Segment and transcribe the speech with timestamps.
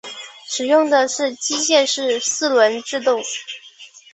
[0.47, 3.21] 使用的是机械式四轮制动。